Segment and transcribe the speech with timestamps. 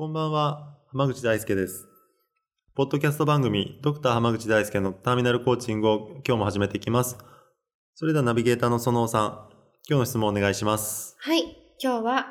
[0.00, 1.86] こんばんは、浜口大輔です。
[2.74, 7.18] ポッドキャスト番組、ドクター浜口大輔のターミナルコーチングを今日も始めていきます。
[7.96, 9.26] それではナビゲーターのそのおさん、
[9.86, 11.16] 今日の質問をお願いします。
[11.18, 12.28] はい今日は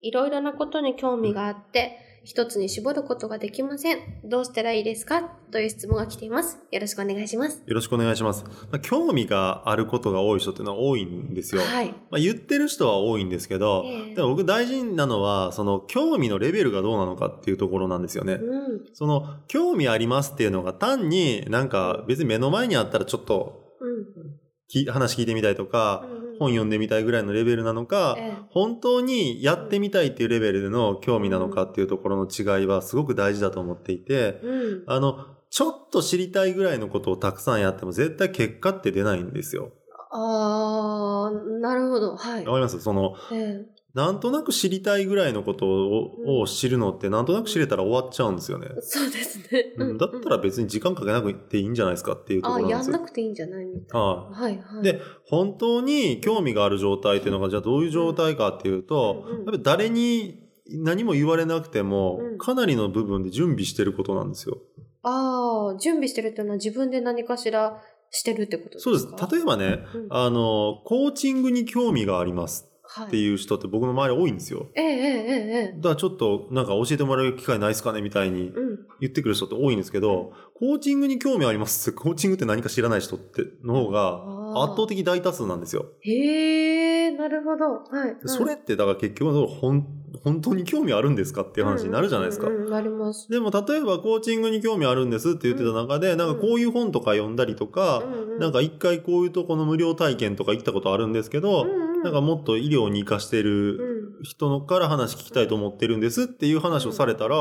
[0.00, 3.98] いろいろなことに興味があって一つに絞ることができません。
[4.24, 5.22] どうしたらいいですか？
[5.50, 6.58] という質問が来ています。
[6.70, 7.62] よろしくお願いします。
[7.66, 8.44] よろしくお願いします。
[8.44, 11.62] まあ、興味があることが多い人っていうのは多いんですよ。
[11.62, 11.88] はい。
[12.10, 14.14] まあ、言ってる人は多いんですけど、ええ。
[14.14, 18.34] でも僕大事なのは、その興味のレベルがどうなのかっていうところなんですよね。
[18.34, 18.80] うん。
[18.92, 24.40] その興味ありますっていうのが単になんか別に目の前にあったらちょっとうん。
[24.68, 28.34] き話聞いてみたいとか、うん本読んでみたいぐらいのレベルなのか、ええ。
[28.50, 34.84] 本当にやってみたいっていうレベルでの興味なのかっていうところの違いはすごく大事だと思っていて、うん。
[34.86, 39.70] あの、ちょっと知りたいぐらいのことをたくさんやっても絶対結果って出ないんですよ。
[40.12, 42.16] あーなるほど。
[42.16, 42.44] はい。
[42.46, 42.80] わかります？
[42.80, 48.68] その、えなんとなく知りたいぐらいのことを,、を知るのってなんとなく知れたら終わっちゃうんですよね。
[48.70, 49.98] えそうですね、うん。
[49.98, 52.92] だったら別に時間かけなくていいんじゃないですかっていうとこあろなんですよ。
[52.92, 54.00] やんなくていいんじゃないみたいな。
[54.00, 54.80] ははいはい。
[54.80, 54.82] い。
[54.84, 64.58] で、本当に興味がある状態っていうのが、じゃあどういう状態かっていうと、やっぱり誰に何も言われなくてもうん、かなりの部分で準備してることなんですよ。
[65.02, 68.90] ああ準備してるっていうのは自分で何かしらしてるってことですか？
[68.98, 69.34] そうです。
[69.34, 70.06] 例えばね、うん。
[70.10, 72.62] あの、コーチングに興味があります。
[72.62, 72.69] はい
[73.06, 74.68] っていう人って僕の周り多いんですよ。
[74.74, 78.78] ええええええだからちょっとなんか教えてもらう機会ないですかねみたいにうん。
[79.00, 85.86] 言ってくる人って多いんですけど、コーチングに興味ありますって、コーチングって何か知らない人っての方が圧倒的大多数なんですよ。
[86.00, 87.64] へえなるほど。
[87.96, 89.86] はいでそれってだから結局ほん
[90.22, 92.48] 本当に興味あるんですかっていう話になるじゃないですか。
[92.48, 93.28] うんうんうんなります。
[93.30, 98.02] でも例えばコーチングに興味あるんですって言ってた中で、なんかこういう本とか読んだりとか、
[98.38, 101.66] なんか一回こういうとこの無料体験とか行ったことあるんですけど、
[102.02, 107.36] なんかもっと医療に活かしてる人のから話聞きたいと思ってるんですっていう話をされたら、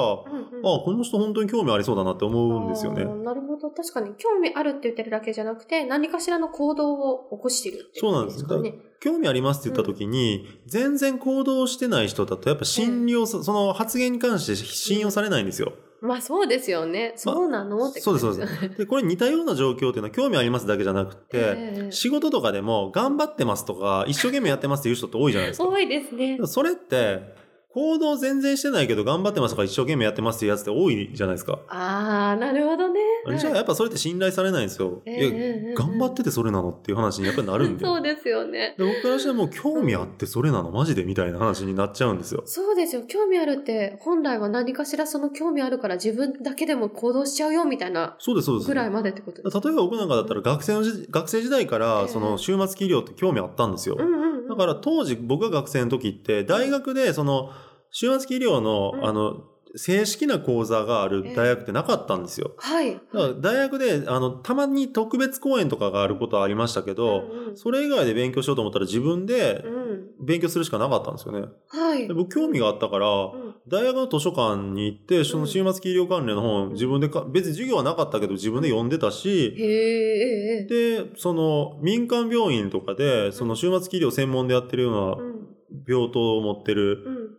[0.63, 3.05] あ、この人本当に興味ありそうだなって思うんですよねあ。
[3.05, 3.69] ーなるほど。
[3.69, 8.75] 確かに、興味あるって言ってるだけじゃなくて、何かしらの行動を起こしてるってそうなんですかね。
[8.99, 15.73] 興味ありますって言った時に、全然行動してない人だとやっぱ信用さ、その発言に関して信用されないんですよ。
[16.01, 17.13] まあそうですよね。
[17.17, 18.37] そうなのってそうです、そう。
[18.37, 18.77] です。
[18.77, 25.67] で、これ似たような状況っていうのは興味ありますだけじゃなくて、ええ仕事とかでも頑張ってますとか、一生懸命やってますっていう人って多いじゃないですか。
[25.67, 26.39] 多いですね。
[26.45, 27.35] それって、
[27.71, 31.59] 行動全然してないけど頑張ってますとか一生懸命やってますってやつって多いじゃないですか。
[31.67, 32.99] ああ、なるほどね。
[33.37, 35.03] じゃあやっぱそれって信頼されないんですよ。
[35.05, 37.85] ええいやええ頑張っててそれなのっていう話にやっぱりなるんで。
[37.85, 38.73] そうですよね。
[38.75, 42.41] で僕からしても興味あってそれなのマジでみたいな話になっちゃうんですよ。
[42.45, 43.03] そうですよ。
[43.07, 48.67] 興味あるって、本来は何かしらその興味あるから自分だけでも行動しちゃうよみたいなそうです、そうです。
[48.67, 49.61] ぐらいまでってことです。
[49.61, 53.95] 例えば僕なんかだったら学生の時学生時代かえらえその終末期医療って興味あったんですよ。
[53.99, 54.28] うんうんうん。
[54.49, 57.51] だから当時僕が学生の時って大学でその
[57.91, 59.43] 終末期医療のうんあの
[59.75, 62.55] 正式な講座がある大学ってなかったんですよ。
[62.57, 62.93] はい。
[62.93, 70.25] だから大学であのたまに特別講演とかがあることはありましたけど、うんうんそれ以外で勉強しようと思ったら自分でうん。
[70.25, 71.47] 勉強するしかなかったんですよね。
[71.67, 72.07] はい。
[72.07, 79.55] で僕興味があったから、うん大学の図書館に行って、その終末期医療関連の本、自分でか、別に授業はなかったけど自分で読んでたし。
[79.57, 84.95] で、その民間病院とかで、その終末期医療専門でやってるようう。
[84.95, 85.39] なん
[85.87, 87.29] 病棟を持ってるうん。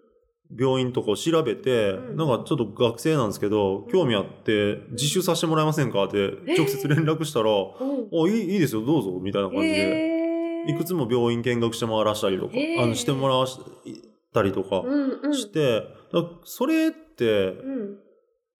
[0.58, 8.08] 病院とかを調べて、うんなんかちょっと学生なんですけど、興味あって実習させてもらえませんかって直接連絡したら、うん。
[8.10, 10.64] おいいいいですよ、どうぞ、みたいな感じで。
[10.68, 13.58] いくつも病院見学してもらわしたりとか、あのしてもらわし
[14.34, 14.82] たりとか。
[15.32, 15.84] して、
[16.44, 17.98] それって、うん。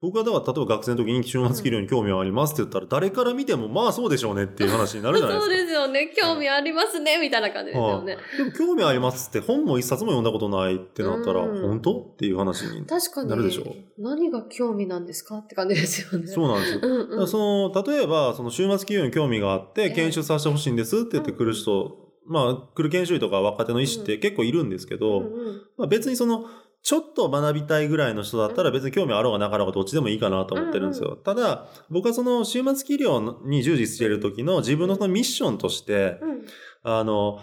[0.03, 5.63] 僕はだから例えば学生の時に終末期医療に興味はありますって言ったら、誰から見てもまあそうでしょうねっていう話になるじゃないですそうか。
[5.63, 6.15] ですよね。
[6.17, 7.19] 興味ありますね。
[7.19, 8.17] みたいな感じですよね。
[8.39, 12.87] でも興味ありますって本も一冊も読んだことないってなったら、うん本当っていう話に。
[12.87, 13.75] なるでしょ？
[13.99, 16.27] 何が興味なんですかって感じですよね。
[16.29, 16.81] そうなんですよ。
[16.83, 17.29] うんうん。
[17.29, 21.95] その、例えば、その終末期医療に興味があっええて、研修させてほしいんですって言って来る人、
[22.27, 26.47] まあ、来る研修医とか若手の医師って結構いるんですけど、うんうんまあ、別にその、
[26.83, 31.17] ちょっと学びたいぐらいの人だったら別に興味あろうがなかろうがどっちでもいいかなと思ってるんですよ。
[31.17, 36.47] ただ、僕はその終末期医療に従事している時の自分のそのミッションとして、うん。
[36.83, 37.41] あの、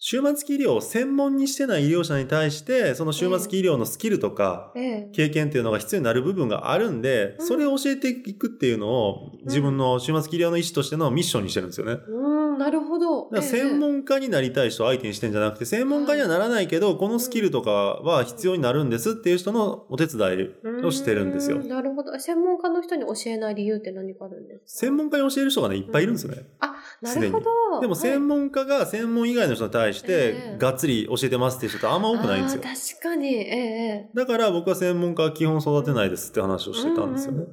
[0.00, 11.98] 終末期医療を専門にしてない医療者に対して、その終末期医療のスキルとか、ええ経験っていうのが必要になる部分があるんで、うんそれを教えていくっていうのを、自分の終末期医療の医師としてのミッションにしてるんですよね。
[12.06, 13.28] うん、なるほど。
[13.32, 20.50] ら専門家になりたい人を相手にしてんじゃなくて、専門家にはならないけど、このスキルとかは必要になるんですっていう人のお手伝
[20.82, 21.64] いをしてるんですよう。
[21.66, 22.16] なるほど。
[22.18, 24.86] 専門家の人に教えない理由って何かあるんですか？
[24.86, 26.42] 専門家に教える人がね、いっぱいいるんですよね。
[26.60, 27.80] あ、なるほど。
[27.80, 32.62] でも専門門家が専門以外の人に対しええて、がっつり教えてますっていう人ってあんま多くないんですよ。
[32.62, 33.34] 確かに。
[33.34, 37.44] ええだから僕は専門家は基本育てないですって話をしてたんですよね。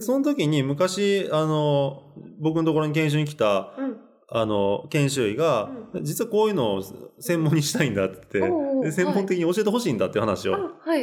[0.00, 2.02] その時に昔、あの、
[2.38, 3.96] 僕のところに研修に来た、うん
[4.28, 5.70] あの、研修医が、
[6.02, 6.82] 実はこういうのを
[7.20, 8.40] 専門にしたいんだって
[8.82, 10.56] で専門的に教えてほしいんだっていう話を。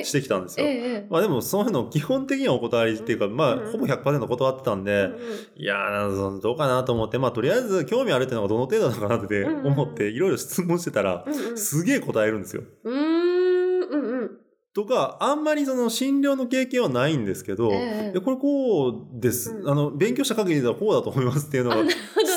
[0.04, 0.66] してきたんですよ。
[0.66, 0.74] ええ
[1.06, 3.72] えまあでもそういうの基本的にはお断りっていうか、まあうん。
[3.72, 5.62] ほぼ100%断ってたんえで、うんうん。
[5.62, 11.58] いやー、どうかなと思って、まあとりあえず興味あるっていうのがどの程度なのかなって思っていろいろ質問してたら、うんうん。
[11.58, 12.64] すげえ答えるんですよ。
[12.84, 13.24] うーん。
[14.74, 18.12] とか、あんまりその診療の経験はないんですけど、ええ。
[18.12, 19.70] いやこれこうです、うん。
[19.70, 21.84] あの、勉強した限りではこうだと思いますっていうのが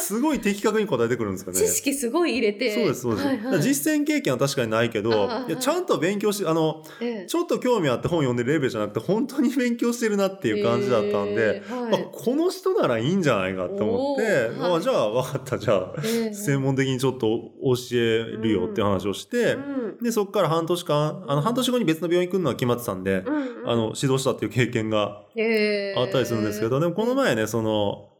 [0.06, 1.58] すごい的確に答えてくるんですよね。
[1.58, 2.73] 知識すごい入れて。
[2.73, 3.26] そうです、そうです。
[3.26, 7.26] はいはい、実践経験は確かにないけどあ、いやちゃんと勉強し、あの、ええ。
[7.26, 12.08] ちょっと興味あって本読んでるレベルじゃなくて、本当に勉強してるなっていう感じだったんで、あええはい。
[12.12, 14.76] この人ならいいんじゃないかと思って、おーはい。
[14.76, 16.35] あじゃあ分かった、じゃあ、ええ。
[16.35, 17.26] 専門的にちょっと
[17.62, 23.70] 教えるよって話をして、うんで、そこから半年間、あの、半年後に別の病院行くのは決まってたんで、うんうん。
[23.70, 25.94] あの、指導したっていう経験がええ。
[25.97, 28.11] あったりするんですけど、でもこの前ね、その、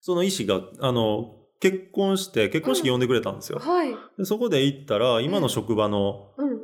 [0.00, 3.58] その医師が、あの、結婚して、結婚式呼んでくれたんですよ。
[3.58, 3.94] はい。
[4.18, 6.56] でそこで行ったら、今の職場の、うんうん。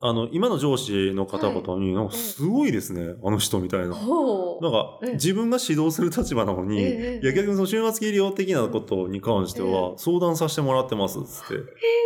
[0.00, 3.88] あの、今の上司の方々に、なんかすごいですね、あの人みたいな。
[3.88, 11.54] なんかええ、自分が指導する立場なのに、ええいや、逆にその終末期医療的なことに関しては、相談させてもらってます、つって。
[11.54, 11.58] え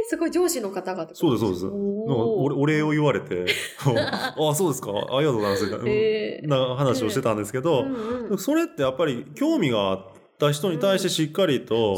[0.08, 1.64] すごい上司の方がそうです、そうです。
[1.64, 3.46] なんかおお礼を言われて、
[3.84, 5.82] あ あ、そうですか、ありがとうございます。
[5.86, 10.06] ええな話をしてたんですけど、うんうんそれってやっぱり興味があっ
[10.38, 11.96] た人に対してしっかりと。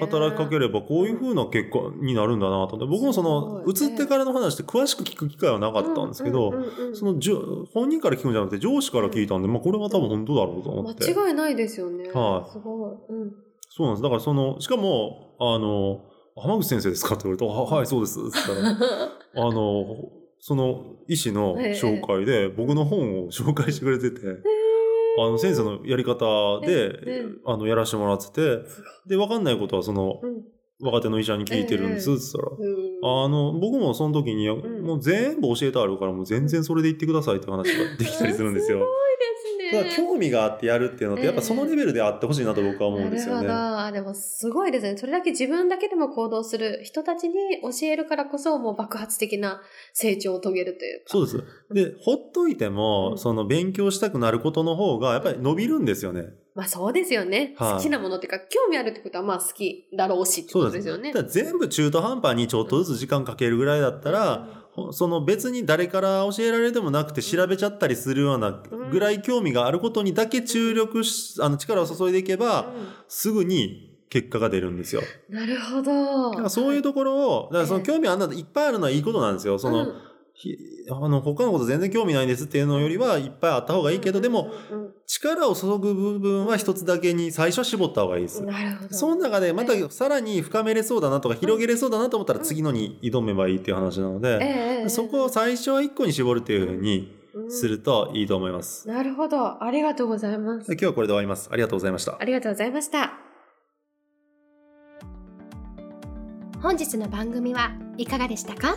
[0.00, 6.52] 働きかければこういう風な結果になるんだなと思って、僕もその移ってからの話って詳しく聞く機会はなかったんですけど
[6.94, 11.14] そのじょ本人から聞くんじゃなくて上司から聞いたんで、まあこれは多分本当だろうと思って。
[11.14, 12.10] 間違いないですよね。
[12.10, 12.92] はいすごい。
[13.12, 13.32] うん。
[13.70, 14.02] そうなんです。
[14.02, 16.00] だからその、しかも、あの、
[16.36, 18.18] 浜口先生ですかって言われて、あはい、そうです。
[18.18, 19.84] って言ったら、 あの、
[20.40, 24.20] その医師の紹介で僕の本を紹介してくれてて、
[25.26, 28.64] あの先生のやり方えでえ、あの、やらせてもらってて、
[29.06, 30.42] で、わかんないことはその、うん。
[30.80, 34.84] 若手の医者に聞いてるんです、ええって言ったら、うんあの、僕もその時に、ん。
[34.84, 38.78] もう全部教えてあるから、もう全然それで言ってくださいって話ができたりするんですよ。
[38.78, 38.88] すごい
[39.72, 39.96] だから。
[39.96, 43.46] 興味があってやるっていうのって、やっぱそのレベルであってほしいなと僕は思うんですよね。
[43.48, 43.78] なるほど。
[43.80, 44.96] あでもすごいですね。
[44.96, 49.60] それだけ自分だけでも行動する人たちに教えるからこそ、もう爆発的な
[49.92, 51.04] 成長を遂げるというか。
[51.08, 51.44] そうです。
[51.72, 56.24] で、ほっといても、うんその勉強したくなることの方が、やっぱり伸びるんですよね。
[56.58, 57.54] まあそうですよね。
[57.56, 61.12] はい好きなものっていうか、興味あるってことはまあ好きだろうしってことですよね。
[61.12, 68.60] だ全部中途半端にちょっとずつ時間かけるぐらいだったら、ほその別に誰から教えられてもなくて調べちゃったりするような
[68.90, 72.72] ぐらい興味があることにだけ注力し、あの力を注いでいけば、
[73.06, 75.02] すぐに結果が出るんですよ。
[75.30, 76.30] うんなるほど。
[76.30, 79.60] だからそういうところを、だからその興味あるのいっぱいあるのはいいことなんですよ。
[79.60, 80.07] その、うんひ
[80.90, 84.52] あの、他のこと全然興味ないんですっていうのよりはいっぱいあった方がいいけど、でも、
[85.06, 88.46] 力を注ぐ部分は一つだけに最初は絞った方がいいですうん。
[88.46, 88.94] なるほど。
[88.94, 98.86] その中でまたえさらに深めれそうだなとか広げれそうだなと思ったら次のに挑めばいいっていう話なのえで、ええそこを最初は一個に絞るっていうふうにうんするといいと思います。
[98.88, 99.62] なるほど。
[99.62, 100.70] ありがとうございます。
[100.72, 101.48] 今日はこれで終わります。
[101.50, 102.24] ありがとうございましたあ。
[102.24, 103.12] りがとうございました。
[106.60, 108.76] 本日の番組はいかがでしたか？